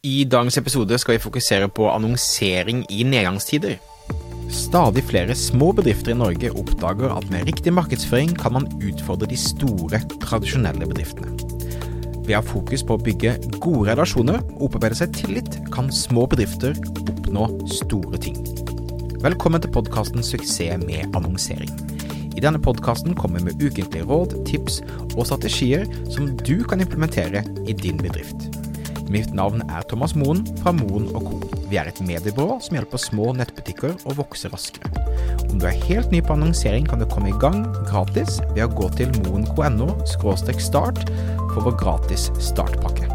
[0.00, 3.74] I dagens episode skal vi fokusere på annonsering i nedgangstider.
[4.48, 9.36] Stadig flere små bedrifter i Norge oppdager at med riktig markedsføring kan man utfordre de
[9.36, 11.34] store, tradisjonelle bedriftene.
[12.24, 16.24] Ved å ha fokus på å bygge gode relasjoner og opparbeide seg tillit, kan små
[16.32, 18.38] bedrifter oppnå store ting.
[19.20, 21.74] Velkommen til podkasten Suksess med annonsering.
[22.32, 24.80] I denne podkasten kommer vi med ukentlige råd, tips
[25.10, 28.49] og strategier som du kan implementere i din bedrift.
[29.10, 31.40] Mitt navn er Thomas Moen fra Moen Co.
[31.66, 34.86] Vi er et mediebyrå som hjelper små nettbutikker å vokse raskere.
[35.48, 38.70] Om du er helt ny på annonsering, kan du komme i gang gratis ved å
[38.70, 39.88] gå til moen.no
[40.62, 41.02] start
[41.50, 43.08] for vår gratis startpakke.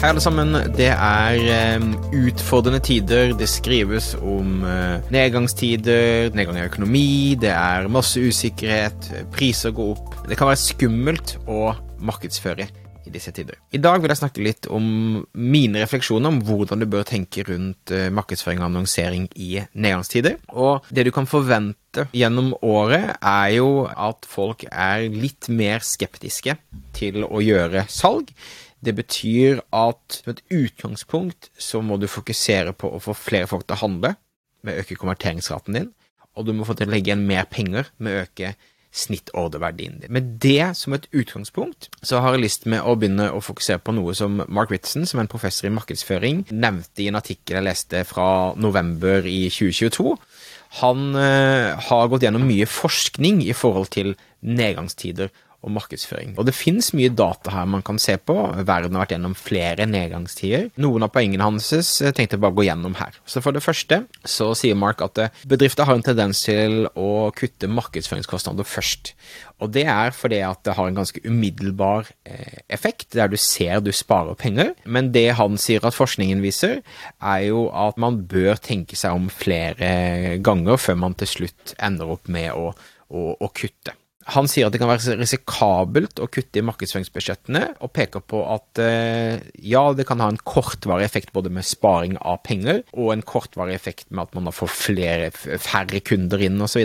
[0.00, 0.54] Hei, alle sammen.
[0.78, 3.34] Det er um, utfordrende tider.
[3.36, 10.14] Det skrives om uh, nedgangstider, nedgang i økonomi, det er masse usikkerhet, priser går opp.
[10.30, 11.74] Det kan være skummelt å
[12.06, 12.70] markedsføre
[13.06, 13.58] i disse tider.
[13.72, 14.86] I dag vil jeg snakke litt om
[15.32, 20.38] mine refleksjoner om hvordan du bør tenke rundt uh, markedsføring og annonsering i nedgangstider.
[20.52, 26.56] Og det du kan forvente gjennom året, er jo at folk er litt mer skeptiske
[26.96, 28.32] til å gjøre salg.
[28.80, 33.66] Det betyr at som et utgangspunkt så må du fokusere på å få flere folk
[33.66, 34.14] til å handle,
[34.64, 35.88] med å øke konverteringsraten din,
[36.36, 38.54] og du må få til å legge igjen mer penger med å øke
[38.90, 40.12] snittorderverdien din.
[40.12, 43.94] Med det som et utgangspunkt, så har jeg lyst med å begynne å fokusere på
[43.94, 47.68] noe som Mark Ritson, som er en professor i markedsføring, nevnte i en artikkel jeg
[47.68, 50.16] leste fra november i 2022.
[50.80, 55.30] Han uh, har gått gjennom mye forskning i forhold til nedgangstider
[55.60, 56.34] og markedsføring.
[56.40, 58.36] Og det finnes mye data her man kan se på.
[58.64, 60.70] Verden har vært gjennom flere nedgangstider.
[60.80, 63.18] Noen av poengene hans tenkte jeg bare å gå gjennom her.
[63.28, 67.28] Så for det første så sier Mark at eh, bedrifter har en tendens til å
[67.36, 69.12] kutte markedsføringskostnader først.
[69.60, 73.84] Og det er fordi at det har en ganske umiddelbar eh, effekt, der du ser
[73.84, 74.72] du sparer penger.
[74.88, 76.80] Men det han sier at forskningen viser,
[77.20, 82.16] er jo at man bør tenke seg om flere ganger før man til slutt ender
[82.16, 82.70] opp med å,
[83.12, 83.99] å, å kutte.
[84.28, 88.80] Han sier at det kan være risikabelt å kutte i markedsføringsbudsjettene, og peker på at
[88.84, 93.24] eh, ja, det kan ha en kortvarig effekt både med sparing av penger og en
[93.24, 96.84] kortvarig effekt med at man får flere, færre kunder inn osv.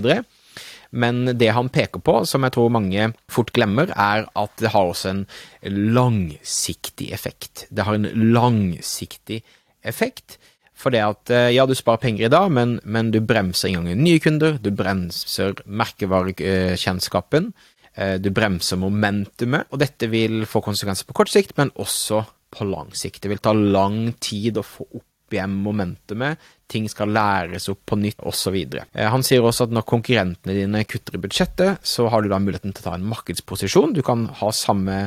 [0.96, 4.88] Men det han peker på, som jeg tror mange fort glemmer, er at det har
[4.88, 5.24] også en
[5.68, 7.66] langsiktig effekt.
[7.68, 9.42] Det har en langsiktig
[9.84, 10.40] effekt
[10.76, 14.04] for det at eh, ja, du sparer penger i dag, men, men du bremser inngangen
[14.04, 17.52] nye kunder, du bremser merkevarekjennskapen,
[17.96, 22.26] eh, du bremser momentumet, og dette vil få konsekvenser på kort sikt, men også
[22.56, 23.24] på lang sikt.
[23.24, 27.98] Det vil ta lang tid å få opp igjen momentumet, ting skal læres opp på
[28.00, 28.58] nytt, osv.
[28.58, 32.42] Eh, han sier også at når konkurrentene dine kutter i budsjettet, så har du da
[32.42, 33.96] muligheten til å ta en markedsposisjon.
[33.96, 35.06] Du kan ha samme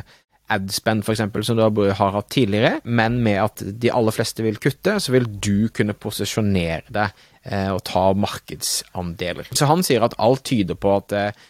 [0.53, 4.97] adspend f.eks., som du har hatt tidligere, men med at de aller fleste vil kutte,
[5.01, 9.51] så vil du kunne posisjonere deg eh, og ta markedsandeler.
[9.53, 11.47] Så han sier at alt tyder på at eh,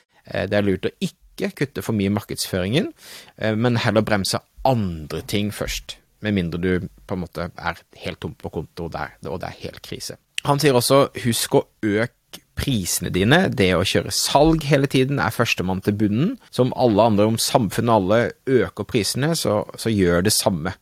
[0.50, 2.92] det er lurt å ikke kutte for mye i markedsføringen,
[3.38, 5.98] eh, men heller bremse andre ting først.
[6.26, 9.62] Med mindre du på en måte er helt tom på konto der, og det er
[9.69, 10.19] helt krise.
[10.47, 12.17] Han sier også husk å øke
[12.58, 13.44] prisene dine.
[13.54, 16.34] Det å kjøre salg hele tiden er førstemann til bunnen.
[16.54, 18.20] Som alle andre, om samfunnet alle
[18.60, 20.74] øker prisene, så, så gjør det samme.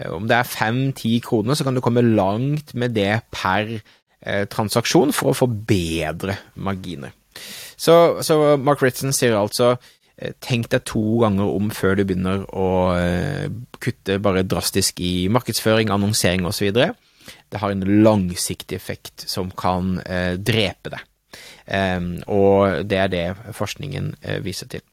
[0.00, 4.44] Eh, om det er fem-ti kroner, så kan du komme langt med det per eh,
[4.52, 7.14] transaksjon for å få bedre marginer.
[7.76, 12.46] Så, så Mark Ritson sier altså eh, tenk deg to ganger om før du begynner
[12.52, 12.68] å
[13.82, 16.70] kutte bare drastisk i markedsføring, annonsering osv.
[16.72, 19.98] Det har en langsiktig effekt som kan
[20.38, 21.04] drepe deg.
[21.66, 23.24] Og det er det
[23.56, 24.84] forskningen eh, viser til.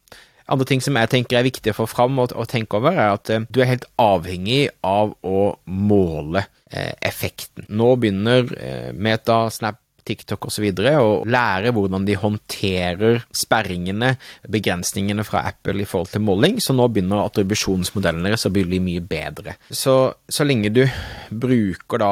[0.52, 3.32] Andre ting som jeg tenker er viktig å få fram og, tenke over, er at
[3.32, 7.70] eh, du er helt avhengig av å måle eh, effekten.
[7.70, 8.50] Nå begynner
[8.94, 10.66] Meta, Snap, TikTok osv.
[11.00, 14.10] og lære hvordan de håndterer sperringene,
[14.52, 19.00] begrensningene fra Apple i forhold til måling, så nå begynner attribusjonsmodellene deres å bli mye
[19.00, 19.56] bedre.
[19.72, 19.96] Så,
[20.28, 20.84] så lenge du
[21.32, 22.12] bruker da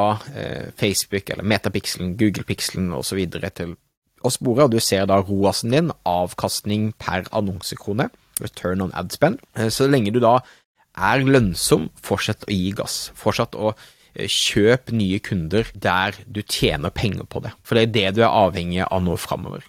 [0.79, 3.25] Facebook eller Metapixelen, Google Pixelen osv.
[3.59, 3.75] til
[4.23, 8.09] å spore, og du ser da ROAS-en din, avkastning per annonsekrone,
[8.41, 9.41] return on ad spend.
[9.55, 10.39] Eh, så lenge du da
[10.97, 13.09] er lønnsom, fortsett å gi gass.
[13.17, 17.95] Fortsett å eh, kjøpe nye kunder der du tjener penger på det, for det er
[17.95, 19.65] det du er avhengig av nå framover.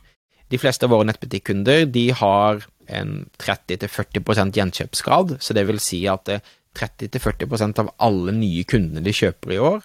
[0.52, 6.28] De fleste av våre nettbutikkunder de har en 30-40% gjenkjøpsgrad, så det vil si at
[6.76, 9.82] 30-40 eh, av alle nye kundene de kjøper i år,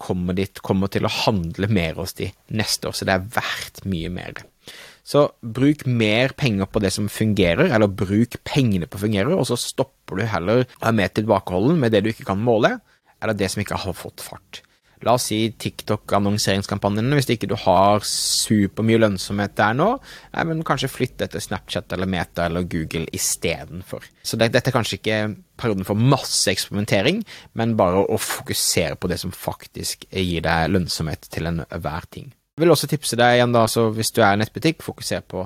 [0.00, 3.84] kommer, dit, kommer til å handle mer hos de neste år, så det er verdt
[3.88, 4.44] mye mer.
[5.04, 9.58] Så bruk mer penger på det som fungerer, eller bruk pengene på fungerer, og så
[9.60, 12.78] stopper du heller å være mer tilbakeholden med det du ikke kan måle,
[13.20, 14.62] eller det som ikke har fått fart.
[15.04, 19.88] La oss si TikTok-annonseringskampanjene, hvis ikke du har supermye lønnsomhet der nå,
[20.32, 24.06] nei, men kanskje flytte til Snapchat eller Meta eller Google istedenfor.
[24.24, 25.18] Så det, dette er kanskje ikke
[25.60, 27.20] perioden for masse eksperimentering,
[27.58, 32.32] men bare å fokusere på det som faktisk gir deg lønnsomhet til enhver ting.
[32.54, 35.42] Jeg vil også tipse deg igjen da, hvis du er nettbutikk, fokuser på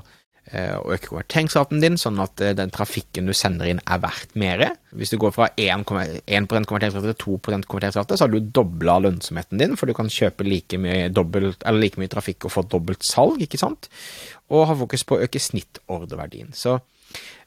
[0.80, 4.64] å øke konverteringsraten din, sånn at eh, den trafikken du sender inn er verdt mer.
[4.96, 9.60] Hvis du går fra 1, 1 konverteringsrate til 2% konverteringsrate, så har du dobla lønnsomheten
[9.60, 13.42] din, for du kan kjøpe like mye, dobbelt, like mye trafikk og få dobbelt salg,
[13.44, 13.90] ikke sant?
[14.48, 16.54] Og ha fokus på å øke snittordreverdien.
[16.56, 16.78] Så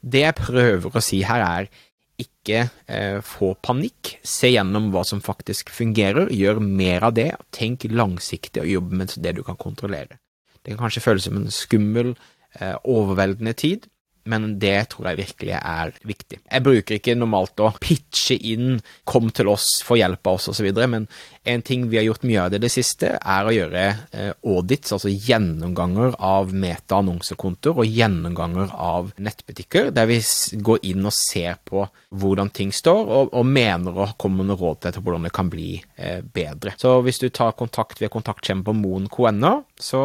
[0.01, 1.87] det jeg prøver å si her, er
[2.21, 4.17] ikke eh, få panikk.
[4.25, 9.15] Se gjennom hva som faktisk fungerer, gjør mer av det, tenk langsiktig og jobb med
[9.23, 10.19] det du kan kontrollere.
[10.61, 12.40] Det kan kanskje føles som en skummel, eh,
[12.83, 13.89] overveldende tid,
[14.23, 16.41] men det tror jeg virkelig er viktig.
[16.45, 20.87] Jeg bruker ikke normalt å pitche inn 'kom til oss, få hjelp av oss' osv.,
[20.87, 21.07] men
[21.43, 24.91] en ting vi har gjort mye av det det siste, er å gjøre eh, audits,
[24.93, 30.19] altså gjennomganger av meta-annonsekontoer og gjennomganger av nettbutikker, der vi
[30.61, 34.83] går inn og ser på hvordan ting står, og, og mener å komme med råd
[34.85, 36.75] til hvordan det kan bli eh, bedre.
[36.77, 40.03] Så hvis du tar kontakt ved kontaktskjemaet på moen.no, så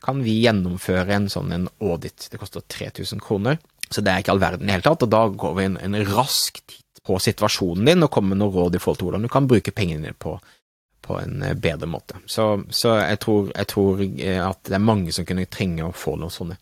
[0.00, 2.30] kan vi gjennomføre en sånn en audit.
[2.32, 3.57] Det koster 3000 kroner.
[3.90, 5.78] Så det er ikke all verden i det hele tatt, og da går vi en,
[5.80, 9.24] en rask titt på situasjonen din og kommer med noen råd i forhold til hvordan
[9.24, 10.34] du kan bruke pengene dine på,
[11.04, 12.18] på en eh, bedre måte.
[12.26, 15.94] Så, så jeg, tror, jeg, tror, eh, at det er mange som kunne trenge å
[15.96, 16.58] få noen sånne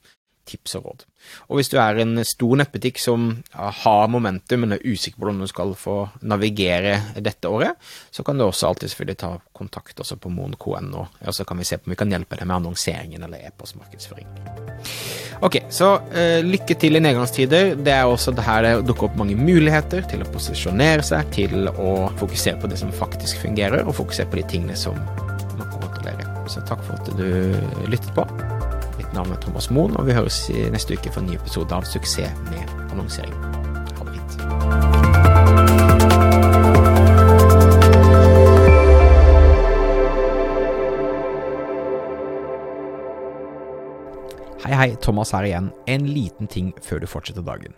[0.46, 1.04] tips og råd.
[1.50, 5.42] Og hvis du er en stor nettbutikk som har momentum, men er usikker på hvordan
[5.42, 7.74] du skal få navigere dette året,
[8.14, 11.66] så kan du også alltid selvfølgelig ta kontakt også på moen.no, og så kan vi
[11.66, 14.30] se på om vi kan hjelpe deg med annonseringen eller e-postmarkedsføring.
[15.44, 17.74] Ok, så uh, lykke til i nedgangstider.
[17.76, 21.68] Det er også det her det dukker opp mange muligheter til å posisjonere seg, til
[21.68, 25.80] å fokusere på det som faktisk fungerer, og fokusere på de tingene som man kan
[25.80, 26.28] kontrollere.
[26.48, 28.24] Så takk for at du lyttet på.
[29.16, 31.86] Mitt navn er Thomas Moen, og vi høres neste uke for en ny episode av
[31.88, 33.32] Suksess med annonsering.
[33.96, 34.32] Ha det fint.
[44.66, 45.72] Hei, hei, Thomas her igjen.
[45.88, 47.72] En liten ting før du fortsetter dagen.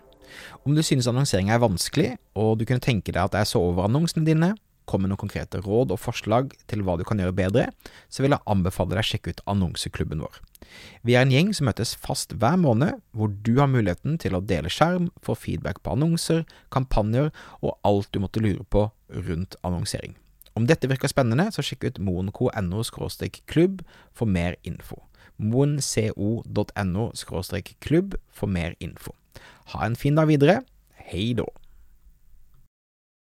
[0.67, 3.87] Om du synes annonsering er vanskelig, og du kunne tenke deg at jeg så over
[3.87, 4.57] annonsene dine,
[4.89, 7.65] kom med noen konkrete råd og forslag til hva du kan gjøre bedre,
[8.09, 10.39] så vil jeg anbefale deg å sjekke ut annonseklubben vår.
[11.05, 14.43] Vi er en gjeng som møtes fast hver måned, hvor du har muligheten til å
[14.45, 17.31] dele skjerm, få feedback på annonser, kampanjer
[17.61, 18.89] og alt du måtte lure på
[19.29, 20.17] rundt annonsering.
[20.57, 22.83] Om dette virker spennende, så sjekk ut moenco.no
[23.47, 24.97] klubb for mer info.
[25.37, 27.11] moenco.no
[27.79, 29.15] klubb for mer info.
[29.71, 30.61] Ha en fin dag videre.
[30.95, 31.47] Hei då.